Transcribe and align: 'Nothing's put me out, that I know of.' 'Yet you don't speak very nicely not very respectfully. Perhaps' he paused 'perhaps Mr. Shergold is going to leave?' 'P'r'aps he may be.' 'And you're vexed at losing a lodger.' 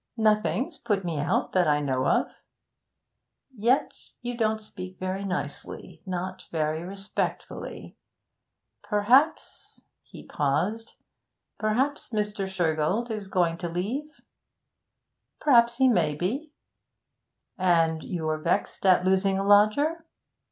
'Nothing's 0.17 0.79
put 0.79 1.05
me 1.05 1.19
out, 1.19 1.51
that 1.51 1.67
I 1.67 1.79
know 1.79 2.07
of.' 2.07 2.31
'Yet 3.55 3.93
you 4.21 4.35
don't 4.35 4.57
speak 4.59 4.97
very 4.97 5.23
nicely 5.23 6.01
not 6.07 6.47
very 6.51 6.81
respectfully. 6.81 7.95
Perhaps' 8.81 9.85
he 10.01 10.25
paused 10.25 10.93
'perhaps 11.59 12.09
Mr. 12.09 12.47
Shergold 12.47 13.11
is 13.11 13.27
going 13.27 13.59
to 13.59 13.69
leave?' 13.69 14.09
'P'r'aps 15.39 15.77
he 15.77 15.87
may 15.87 16.15
be.' 16.15 16.51
'And 17.59 18.01
you're 18.03 18.39
vexed 18.39 18.83
at 18.87 19.05
losing 19.05 19.37
a 19.37 19.43
lodger.' 19.45 20.03